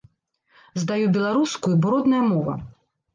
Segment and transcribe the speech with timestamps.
[0.83, 2.57] Здаю беларускую, бо родная мова.